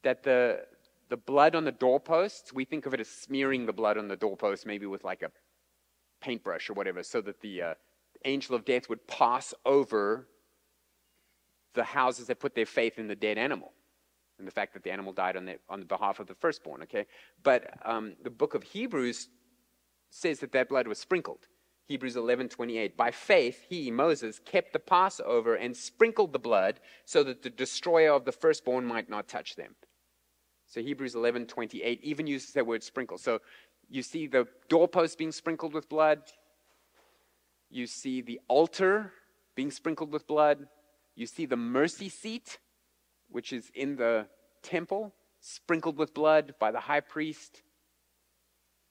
[0.03, 0.61] that the,
[1.09, 4.15] the blood on the doorposts, we think of it as smearing the blood on the
[4.15, 5.31] doorpost, maybe with like a
[6.21, 7.73] paintbrush or whatever, so that the uh,
[8.25, 10.27] angel of death would pass over
[11.73, 13.73] the houses that put their faith in the dead animal
[14.39, 17.05] and the fact that the animal died on, the, on behalf of the firstborn, okay?
[17.43, 19.29] But um, the book of Hebrews
[20.09, 21.47] says that that blood was sprinkled.
[21.87, 27.41] Hebrews 11:28 By faith he Moses kept the Passover and sprinkled the blood so that
[27.41, 29.75] the destroyer of the firstborn might not touch them.
[30.67, 33.17] So Hebrews 11, 28 even uses that word sprinkle.
[33.17, 33.39] So
[33.89, 36.21] you see the doorpost being sprinkled with blood.
[37.69, 39.11] You see the altar
[39.55, 40.67] being sprinkled with blood.
[41.15, 42.59] You see the mercy seat,
[43.29, 44.27] which is in the
[44.61, 47.63] temple, sprinkled with blood by the high priest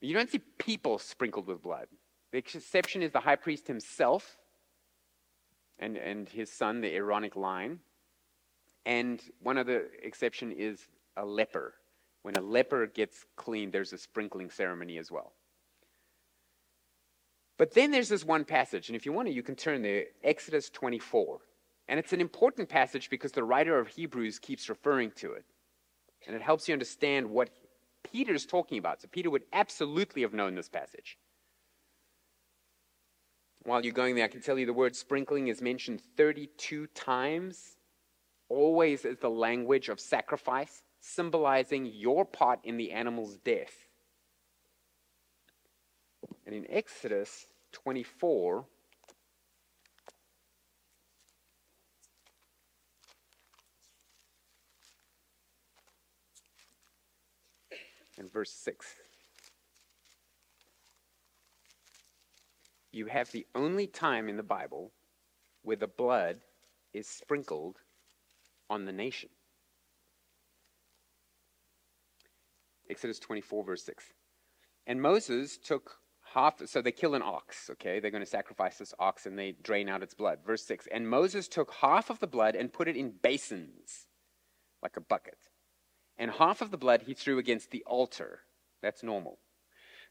[0.01, 1.89] You don't see people sprinkled with blood.
[2.31, 4.37] The exception is the high priest himself
[5.79, 7.81] and, and his son, the Aaronic line.
[8.87, 11.75] And one other exception is a leper.
[12.29, 15.33] When a leper gets clean, there's a sprinkling ceremony as well.
[17.57, 20.05] But then there's this one passage, and if you want to, you can turn there
[20.23, 21.39] Exodus 24.
[21.89, 25.47] And it's an important passage because the writer of Hebrews keeps referring to it.
[26.27, 27.49] And it helps you understand what
[28.13, 29.01] Peter's talking about.
[29.01, 31.17] So Peter would absolutely have known this passage.
[33.63, 37.79] While you're going there, I can tell you the word sprinkling is mentioned 32 times,
[38.51, 40.83] always as the language of sacrifice,
[41.15, 43.89] symbolizing your part in the animal's death.
[46.47, 48.65] And in Exodus 24,
[58.19, 58.87] and verse 6.
[62.91, 64.93] You have the only time in the Bible
[65.63, 66.39] where the blood
[66.93, 67.77] is sprinkled
[68.69, 69.29] on the nation.
[72.91, 74.05] Exodus 24, verse 6.
[74.87, 75.97] And Moses took
[76.35, 78.01] half, so they kill an ox, okay?
[78.01, 80.39] They're going to sacrifice this ox and they drain out its blood.
[80.47, 80.89] Verse 6.
[80.91, 84.07] And Moses took half of the blood and put it in basins,
[84.83, 85.39] like a bucket
[86.19, 88.41] and half of the blood he threw against the altar.
[88.83, 89.39] That's normal.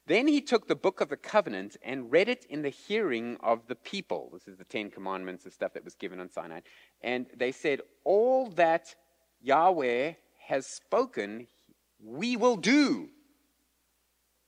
[0.06, 3.66] Then he took the book of the covenant and read it in the hearing of
[3.68, 4.30] the people.
[4.32, 6.60] This is the Ten Commandments, the stuff that was given on Sinai.
[7.02, 8.94] And they said, All that
[9.42, 10.14] Yahweh
[10.46, 11.46] has spoken,
[12.02, 13.08] we will do.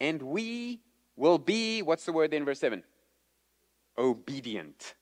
[0.00, 0.80] And we
[1.16, 2.82] will be, what's the word in verse 7?
[3.98, 4.94] Obedient.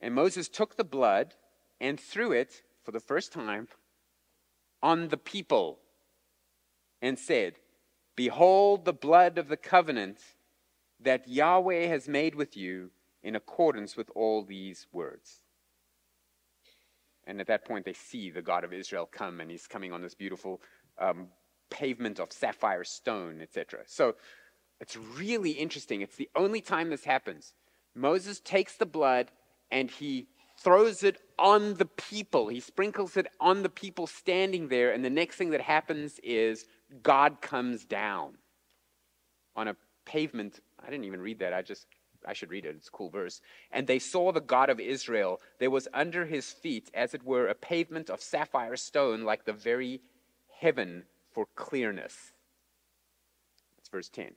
[0.00, 1.34] And Moses took the blood
[1.80, 3.68] and threw it for the first time
[4.82, 5.78] on the people
[7.02, 7.54] and said,
[8.14, 10.18] Behold the blood of the covenant
[11.00, 12.90] that Yahweh has made with you
[13.22, 15.42] in accordance with all these words.
[17.26, 20.00] And at that point, they see the God of Israel come, and he's coming on
[20.00, 20.60] this beautiful
[20.98, 21.28] um,
[21.70, 23.80] pavement of sapphire stone, etc.
[23.86, 24.14] So
[24.80, 26.00] it's really interesting.
[26.00, 27.54] It's the only time this happens.
[27.94, 29.30] Moses takes the blood
[29.70, 30.28] and he
[30.58, 32.48] throws it on the people.
[32.48, 36.64] He sprinkles it on the people standing there, and the next thing that happens is
[37.02, 38.34] God comes down
[39.54, 40.60] on a pavement.
[40.82, 41.52] I didn't even read that.
[41.52, 41.86] I just
[42.26, 42.74] I should read it.
[42.76, 43.40] It's a cool verse.
[43.70, 45.40] And they saw the God of Israel.
[45.60, 49.52] There was under his feet, as it were, a pavement of sapphire stone, like the
[49.52, 50.00] very
[50.58, 52.32] heaven for clearness.
[53.76, 54.32] That's verse 10.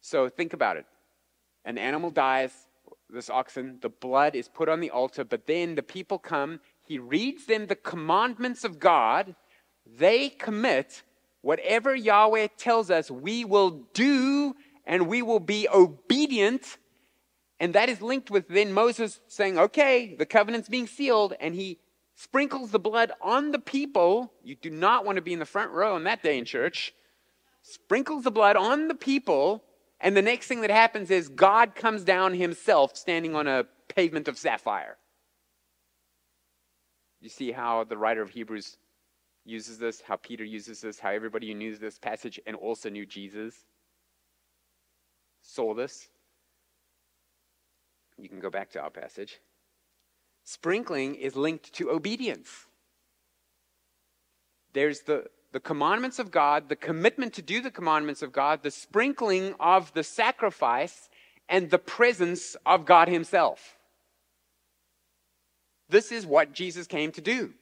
[0.00, 0.86] So think about it.
[1.64, 2.52] An animal dies,
[3.08, 6.98] this oxen, the blood is put on the altar, but then the people come, he
[6.98, 9.34] reads them the commandments of God,
[9.86, 11.02] they commit
[11.40, 14.54] whatever Yahweh tells us we will do
[14.86, 16.78] and we will be obedient.
[17.60, 21.78] And that is linked with then Moses saying, okay, the covenant's being sealed, and he
[22.14, 24.32] sprinkles the blood on the people.
[24.42, 26.94] You do not want to be in the front row on that day in church.
[27.62, 29.64] Sprinkles the blood on the people
[30.00, 34.28] and the next thing that happens is God comes down himself standing on a pavement
[34.28, 34.98] of sapphire.
[37.22, 38.76] You see how the writer of Hebrews
[39.46, 43.06] uses this, how Peter uses this, how everybody who knew this passage and also knew
[43.06, 43.54] Jesus
[45.40, 46.08] saw this.
[48.18, 49.40] You can go back to our passage.
[50.44, 52.66] Sprinkling is linked to obedience.
[54.72, 58.72] There's the the commandments of God, the commitment to do the commandments of God, the
[58.72, 61.08] sprinkling of the sacrifice,
[61.48, 63.78] and the presence of God Himself.
[65.88, 67.52] This is what Jesus came to do.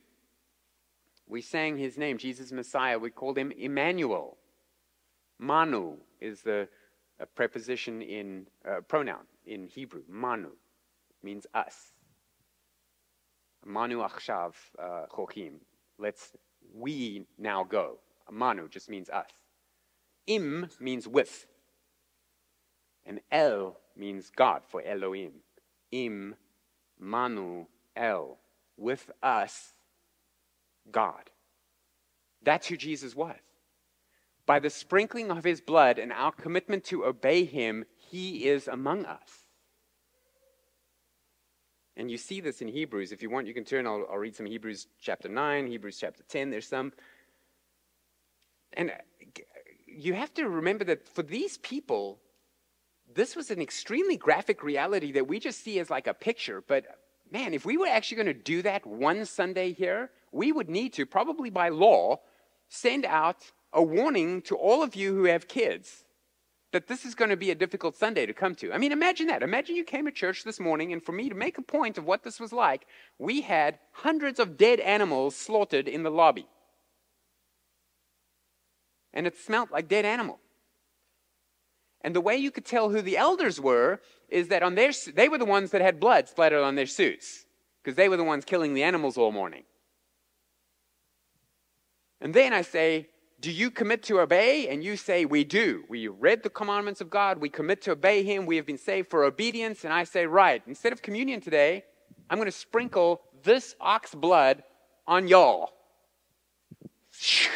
[1.29, 2.99] We sang His name, Jesus Messiah.
[2.99, 4.39] We called Him Emmanuel.
[5.39, 6.69] Manu is the
[7.35, 10.03] preposition in uh, pronoun in Hebrew.
[10.09, 10.53] Manu
[11.23, 11.92] means us.
[13.65, 15.55] Manu achshav uh, chochim.
[15.99, 16.33] Let's
[16.75, 17.99] we now go.
[18.31, 19.31] Manu just means us.
[20.27, 21.47] Im means with.
[23.05, 25.33] And El means God for Elohim.
[25.91, 26.37] Im,
[26.99, 28.39] Manu, El.
[28.77, 29.73] With us,
[30.91, 31.31] God.
[32.43, 33.37] That's who Jesus was.
[34.47, 39.05] By the sprinkling of his blood and our commitment to obey him, he is among
[39.05, 39.42] us.
[41.97, 43.13] And you see this in Hebrews.
[43.13, 43.87] If you want, you can turn.
[43.87, 46.51] I'll, I'll read some Hebrews chapter 9, Hebrews chapter 10.
[46.51, 46.93] There's some.
[48.73, 48.95] And uh,
[49.87, 52.19] you have to remember that for these people,
[53.15, 56.63] this was an extremely graphic reality that we just see as like a picture.
[56.67, 56.87] But
[57.31, 60.95] man, if we were actually going to do that one Sunday here, we would need
[60.95, 62.21] to, probably by law,
[62.69, 66.02] send out a warning to all of you who have kids
[66.73, 68.73] that this is going to be a difficult Sunday to come to.
[68.73, 69.43] I mean, imagine that.
[69.43, 72.07] Imagine you came to church this morning, and for me to make a point of
[72.07, 72.87] what this was like,
[73.19, 76.47] we had hundreds of dead animals slaughtered in the lobby.
[79.13, 80.41] And it smelled like dead animal.
[82.01, 85.29] And the way you could tell who the elders were is that on their, they
[85.29, 87.45] were the ones that had blood splattered on their suits,
[87.83, 89.65] because they were the ones killing the animals all morning.
[92.21, 93.09] And then I say,
[93.43, 94.69] do you commit to obey?
[94.69, 95.85] And you say, We do.
[95.89, 97.39] We read the commandments of God.
[97.39, 98.47] We commit to obey Him.
[98.47, 99.85] We have been saved for obedience.
[99.85, 100.63] And I say, Right.
[100.67, 101.85] Instead of communion today,
[102.31, 104.63] I'm going to sprinkle this ox blood
[105.07, 105.73] on y'all.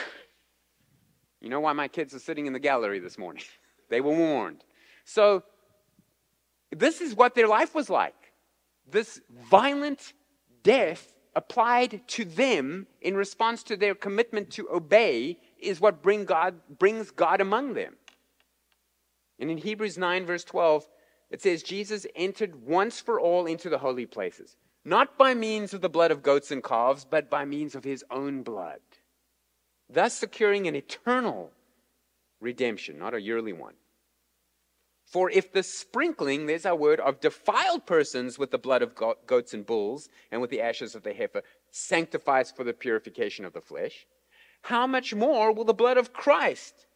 [1.43, 3.45] You know why my kids are sitting in the gallery this morning?
[3.89, 4.65] They were warned.
[5.05, 5.45] So,
[6.73, 8.33] this is what their life was like.
[8.91, 10.13] This violent
[10.65, 16.61] death applied to them in response to their commitment to obey is what bring God,
[16.79, 17.97] brings God among them.
[19.39, 20.89] And in Hebrews 9, verse 12,
[21.31, 25.81] it says, Jesus entered once for all into the holy places, not by means of
[25.81, 28.81] the blood of goats and calves, but by means of his own blood,
[29.91, 31.51] thus securing an eternal
[32.41, 33.75] redemption, not a yearly one.
[35.05, 38.95] For if the sprinkling, there's our word, of defiled persons with the blood of
[39.27, 43.53] goats and bulls and with the ashes of the heifer sanctifies for the purification of
[43.53, 44.07] the flesh,
[44.67, 46.87] how much more will the blood of Christ,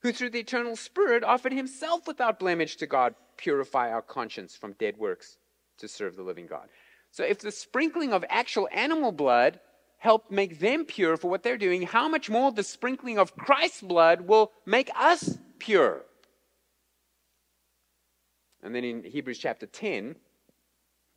[0.00, 4.72] who through the eternal Spirit offered himself without blemish to God, purify our conscience from
[4.74, 5.36] dead works
[5.76, 6.68] to serve the living God?
[7.10, 9.60] So if the sprinkling of actual animal blood
[9.98, 13.82] helped make them pure for what they're doing, how much more the sprinkling of Christ's
[13.82, 16.06] blood will make us pure?
[18.62, 20.16] And then in Hebrews chapter 10,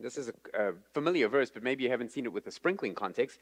[0.01, 0.33] this is a,
[0.69, 3.39] a, familiar verse, but maybe you haven't seen it with the sprinkling context.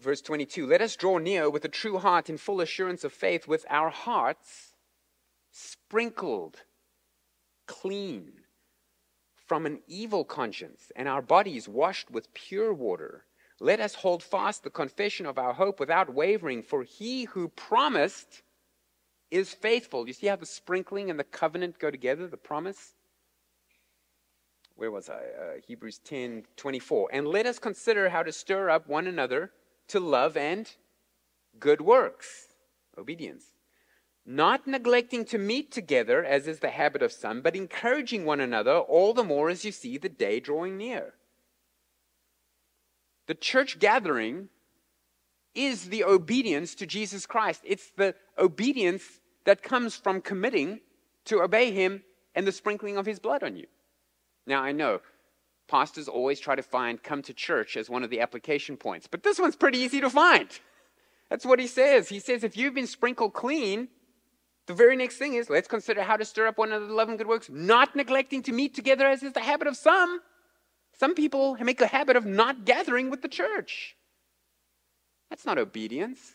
[0.00, 3.48] Verse 22 Let us draw near with a true heart in full assurance of faith,
[3.48, 4.74] with our hearts
[5.50, 6.62] sprinkled
[7.66, 8.32] clean
[9.34, 13.24] from an evil conscience and our bodies washed with pure water.
[13.60, 18.42] Let us hold fast the confession of our hope without wavering, for he who promised
[19.30, 20.06] is faithful.
[20.06, 22.94] You see how the sprinkling and the covenant go together, the promise?
[24.76, 25.14] Where was I?
[25.14, 27.08] Uh, Hebrews 10 24.
[27.12, 29.50] And let us consider how to stir up one another
[29.88, 30.70] to love and
[31.58, 32.48] good works,
[32.96, 33.46] obedience.
[34.24, 38.76] Not neglecting to meet together, as is the habit of some, but encouraging one another,
[38.76, 41.14] all the more as you see the day drawing near.
[43.26, 44.48] The church gathering
[45.54, 47.62] is the obedience to Jesus Christ.
[47.64, 50.80] It's the obedience that comes from committing
[51.24, 52.02] to obey Him
[52.34, 53.66] and the sprinkling of His blood on you.
[54.46, 55.00] Now, I know
[55.68, 59.22] pastors always try to find come to church as one of the application points, but
[59.22, 60.48] this one's pretty easy to find.
[61.30, 62.08] That's what he says.
[62.08, 63.88] He says, if you've been sprinkled clean,
[64.66, 67.18] the very next thing is let's consider how to stir up one another love and
[67.18, 70.20] good works, not neglecting to meet together as is the habit of some.
[70.98, 73.96] Some people make a habit of not gathering with the church.
[75.30, 76.34] That's not obedience.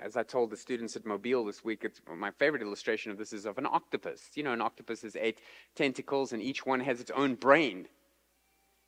[0.00, 3.32] As I told the students at Mobile this week, it's, my favorite illustration of this
[3.32, 4.30] is of an octopus.
[4.34, 5.40] You know, an octopus has eight
[5.74, 7.88] tentacles, and each one has its own brain.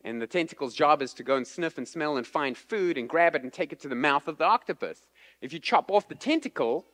[0.04, 3.08] And the tentacle's job is to go and sniff and smell and find food and
[3.08, 5.06] grab it and take it to the mouth of the octopus.
[5.40, 6.86] If you chop off the tentacle,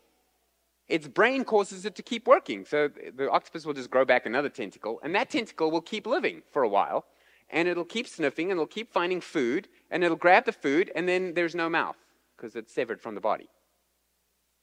[0.89, 2.65] its brain causes it to keep working.
[2.65, 6.43] So the octopus will just grow back another tentacle, and that tentacle will keep living
[6.51, 7.05] for a while
[7.51, 11.09] and it'll keep sniffing and it'll keep finding food and it'll grab the food and
[11.09, 11.97] then there's no mouth
[12.37, 13.49] because it's severed from the body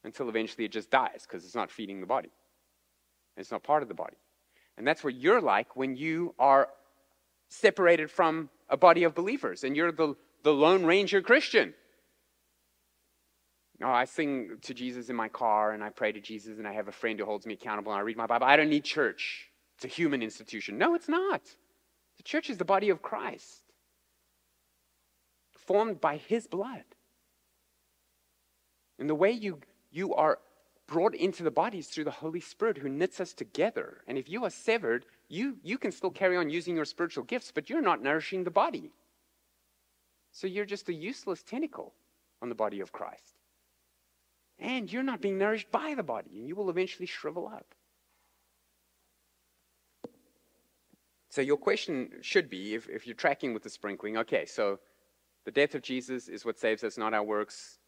[0.04, 2.30] until eventually it just dies because it's not feeding the body.
[3.36, 4.16] It's not part of the body.
[4.76, 6.68] And that's what you're like when you are
[7.48, 11.74] separated from a body of believers and you're the, the Lone Ranger Christian.
[13.82, 16.72] Oh, I sing to Jesus in my car and I pray to Jesus and I
[16.72, 18.46] have a friend who holds me accountable and I read my Bible.
[18.46, 19.50] I don't need church.
[19.76, 20.78] It's a human institution.
[20.78, 21.42] No, it's not.
[22.16, 23.62] The church is the body of Christ,
[25.52, 26.84] formed by his blood.
[28.98, 29.58] And the way you,
[29.94, 30.38] you are
[30.86, 34.02] brought into the bodies through the Holy Spirit who knits us together.
[34.06, 37.52] And if you are severed, you, you can still carry on using your spiritual gifts,
[37.54, 38.90] but you're not nourishing the body.
[40.32, 41.94] So you're just a useless tentacle
[42.42, 43.38] on the body of Christ.
[44.58, 47.74] And you're not being nourished by the body, and you will eventually shrivel up.
[51.30, 54.78] So your question should be, if, if you're tracking with the sprinkling, okay, so
[55.44, 57.78] the death of Jesus is what saves us, not our works.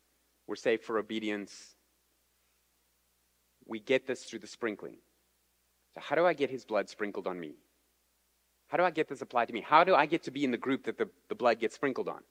[0.49, 1.76] We're saved for obedience.
[3.67, 4.97] We get this through the sprinkling.
[5.95, 7.57] So how do I get his blood sprinkled on me?
[8.69, 9.61] How do I get this applied to me?
[9.61, 12.09] How do I get to be in the group that the, the blood gets sprinkled
[12.09, 12.23] on?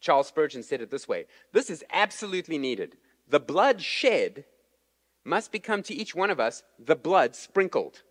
[0.00, 2.96] Charles Spurgeon said it this way This is absolutely needed.
[3.28, 4.44] The blood shed
[5.24, 8.02] must become to each one of us the blood sprinkled.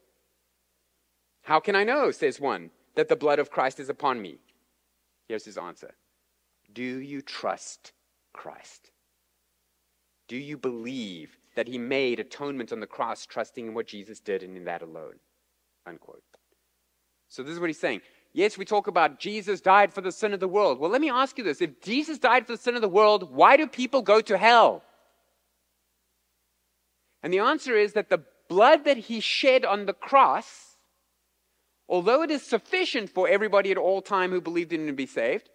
[1.44, 4.40] How can I know, says one, that the blood of Christ is upon me?
[5.28, 5.94] Here's his answer
[6.72, 7.92] Do you trust
[8.34, 8.92] Christ?
[10.28, 14.44] Do you believe that he made atonement on the cross, trusting in what Jesus did
[14.44, 15.16] and in that alone?
[15.86, 16.24] Unquote.
[17.28, 18.02] So this is what he's saying.
[18.34, 20.80] Yes, we talk about Jesus died for the sin of the world.
[20.80, 21.62] Well, let me ask you this.
[21.62, 24.84] If Jesus died for the sin of the world, why do people go to hell?
[27.22, 30.78] And the answer is that the blood that he shed on the cross,
[31.88, 35.06] although it is sufficient for everybody at all time who believed in him to be
[35.06, 35.50] saved,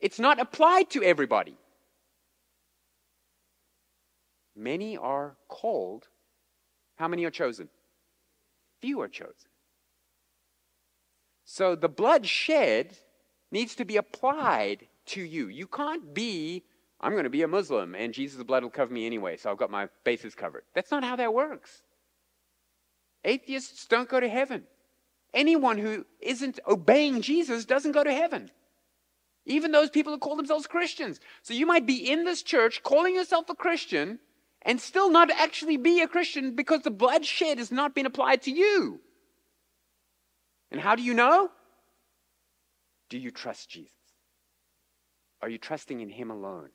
[0.00, 1.56] it's not applied to everybody.
[4.56, 6.08] Many are called.
[6.96, 7.68] How many are chosen?
[8.80, 9.50] Few are chosen.
[11.44, 12.96] So the blood shed
[13.50, 15.48] needs to be applied to you.
[15.48, 16.64] You can't be,
[17.00, 19.58] I'm going to be a Muslim and Jesus' blood will cover me anyway, so I've
[19.58, 20.64] got my bases covered.
[20.74, 21.82] That's not how that works.
[23.24, 24.64] Atheists don't go to heaven.
[25.34, 28.50] Anyone who isn't obeying Jesus doesn't go to heaven.
[29.46, 31.20] Even those people who call themselves Christians.
[31.42, 34.18] So you might be in this church calling yourself a Christian
[34.62, 38.42] and still not actually be a Christian because the blood shed has not been applied
[38.42, 39.00] to you.
[40.70, 41.50] And how do you know?
[43.08, 43.92] Do you trust Jesus?
[45.42, 46.70] Are you trusting in Him alone?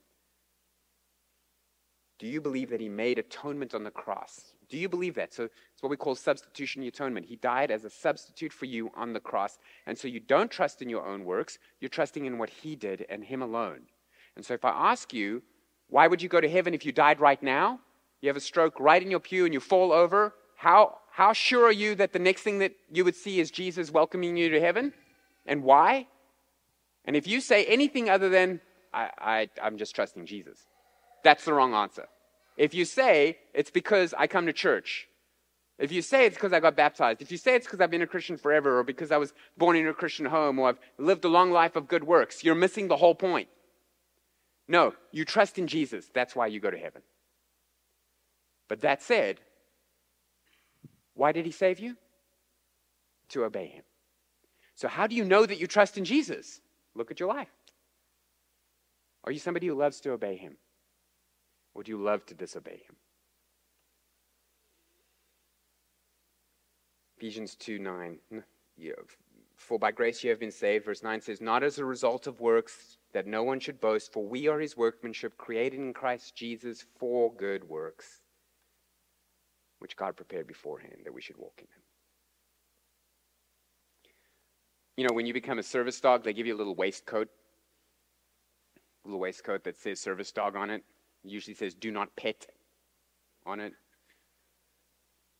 [2.18, 4.54] Do you believe that He made atonement on the cross?
[4.70, 5.34] Do you believe that?
[5.34, 7.28] So it's what we call substitutionary atonement.
[7.28, 9.60] He died as a substitute for you on the cross.
[9.86, 13.06] And so you don't trust in your own works, you're trusting in what He did
[13.10, 13.82] and Him alone.
[14.36, 15.44] And so if I ask you,
[15.90, 17.80] why would you go to heaven if you died right now?
[18.22, 20.34] You have a stroke right in your pew and you fall over.
[20.56, 23.92] How, how sure are you that the next thing that you would see is Jesus
[23.92, 24.94] welcoming you to heaven?
[25.46, 26.08] And why?
[27.06, 28.62] And if you say anything other than,
[28.94, 30.66] I, I, I'm just trusting Jesus,
[31.24, 32.08] that's the wrong answer.
[32.58, 35.08] If you say, it's because I come to church,
[35.78, 38.02] if you say it's because I got baptized, if you say it's because I've been
[38.02, 41.26] a Christian forever, or because I was born in a Christian home, or I've lived
[41.26, 43.50] a long life of good works, you're missing the whole point.
[44.68, 46.10] No, you trust in Jesus.
[46.14, 47.02] That's why you go to heaven.
[48.68, 49.40] But that said,
[51.14, 51.96] why did he save you?
[53.30, 53.84] To obey him.
[54.76, 56.62] So, how do you know that you trust in Jesus?
[56.94, 57.50] Look at your life.
[59.24, 60.58] Are you somebody who loves to obey him?
[61.74, 62.96] Or do you love to disobey him?
[67.18, 68.20] Ephesians 2 9.
[69.56, 70.86] For by grace you have been saved.
[70.86, 74.28] Verse 9 says, Not as a result of works, that no one should boast, for
[74.28, 78.20] we are his workmanship, created in Christ Jesus for good works
[79.80, 81.82] which God prepared beforehand that we should walk in them.
[84.98, 87.30] You know, when you become a service dog, they give you a little waistcoat,
[89.06, 90.84] a little waistcoat that says service dog on it.
[91.24, 92.46] it usually says do not pet
[93.46, 93.72] on it.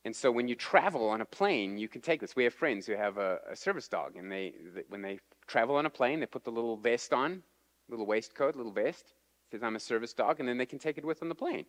[0.06, 2.34] And so when you travel on a plane, you can take this.
[2.34, 5.76] We have friends who have a, a service dog, and they, they, when they travel
[5.76, 7.42] on a plane, they put the little vest on,
[7.88, 9.12] little waistcoat, little vest.
[9.50, 11.66] Says I'm a service dog, and then they can take it with on the plane.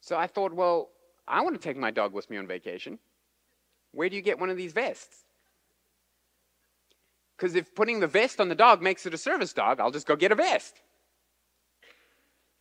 [0.00, 0.90] So I thought, well,
[1.26, 2.98] I want to take my dog with me on vacation.
[3.92, 5.24] Where do you get one of these vests?
[7.36, 10.06] Because if putting the vest on the dog makes it a service dog, I'll just
[10.06, 10.80] go get a vest.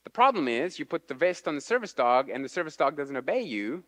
[0.03, 2.97] The problem is, you put the vest on the service dog and the service dog
[2.97, 3.83] doesn't obey you.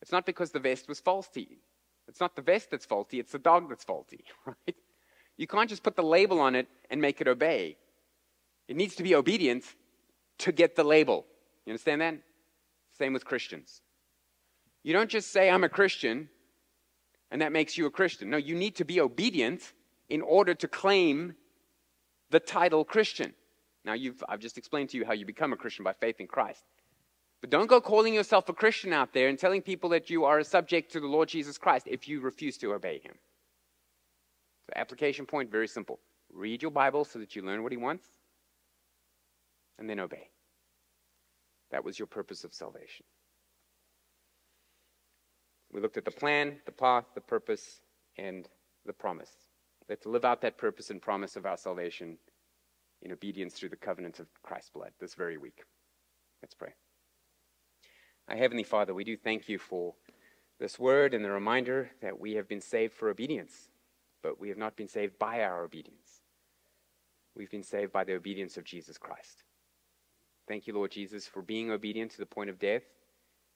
[0.00, 1.58] It's not because the vest was faulty.
[2.06, 4.76] It's not the vest that's faulty, it's the dog that's faulty, right?
[5.38, 7.78] You can't just put the label on it and make it obey.
[8.66, 9.64] It needs to be obedient
[10.38, 11.24] to get the label.
[11.64, 12.18] You understand that?
[12.98, 13.80] Same with Christians.
[14.82, 16.28] You don't just say, I'm a Christian,
[17.30, 18.30] and that makes you a Christian.
[18.30, 19.72] No, you need to be obedient
[20.08, 21.34] in order to claim
[22.30, 23.32] the title Christian.
[23.84, 23.94] Now,
[24.28, 26.64] I've just explained to you how you become a Christian by faith in Christ.
[27.40, 30.40] But don't go calling yourself a Christian out there and telling people that you are
[30.40, 33.14] a subject to the Lord Jesus Christ if you refuse to obey Him.
[34.68, 35.98] So, application point very simple
[36.30, 38.06] read your Bible so that you learn what He wants,
[39.78, 40.28] and then obey.
[41.70, 43.06] That was your purpose of salvation.
[45.72, 47.80] We looked at the plan, the path, the purpose,
[48.16, 48.48] and
[48.86, 49.30] the promise.
[49.88, 52.18] Let's live out that purpose and promise of our salvation
[53.02, 55.62] in obedience through the covenant of Christ's blood this very week.
[56.42, 56.74] Let's pray.
[58.28, 59.94] Our Heavenly Father, we do thank you for
[60.58, 63.70] this word and the reminder that we have been saved for obedience,
[64.22, 66.22] but we have not been saved by our obedience.
[67.36, 69.44] We've been saved by the obedience of Jesus Christ.
[70.46, 72.82] Thank you, Lord Jesus, for being obedient to the point of death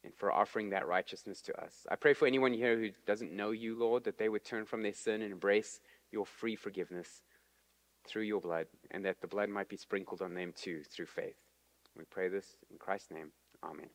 [0.04, 1.86] and for offering that righteousness to us.
[1.90, 4.82] I pray for anyone here who doesn't know you, Lord, that they would turn from
[4.82, 7.22] their sin and embrace your free forgiveness
[8.06, 11.36] through your blood, and that the blood might be sprinkled on them too through faith.
[11.96, 13.30] We pray this in Christ's name.
[13.62, 13.88] Amen.